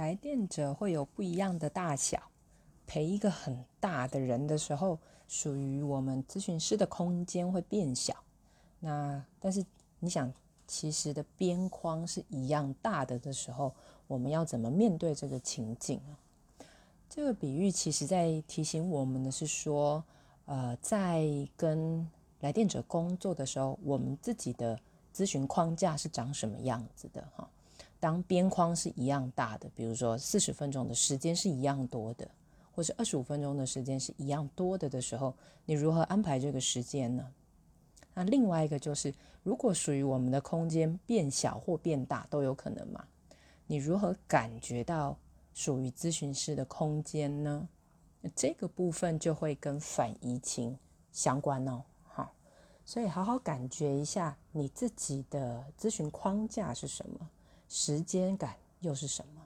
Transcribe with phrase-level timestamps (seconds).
[0.00, 2.22] 来电者会有不一样的大小，
[2.86, 8.16] 陪一个很大的人的时候，属于我们咨询师的空间会变小。
[8.78, 9.62] 那但是
[9.98, 10.32] 你想，
[10.66, 13.74] 其实的边框是一样大的的时候，
[14.06, 16.16] 我们要怎么面对这个情境啊？
[17.10, 20.02] 这个比喻其实在提醒我们的是说，
[20.46, 21.28] 呃，在
[21.58, 22.08] 跟
[22.40, 24.80] 来电者工作的时候，我们自己的
[25.14, 27.46] 咨询框架是长什么样子的哈？
[28.00, 32.28] 当边框是一样大的，比如说四十分钟的时间是一样多的，
[32.72, 35.34] 或是二十五分钟的时间是一样多的的时候，
[35.66, 37.30] 你如何安排这个时间呢？
[38.14, 43.04] 那另外一个就是，如果属于我们的空间变小或变大都有可能嘛？
[43.66, 45.16] 你如何感觉到
[45.54, 47.68] 属于咨询师的空间呢？
[48.34, 50.76] 这个部分就会跟反移情
[51.12, 51.82] 相关哦。
[52.02, 52.34] 好，
[52.84, 57.30] 所以好好感觉一下你自己的咨询框架是什么。
[57.70, 59.39] 时间感又是什么？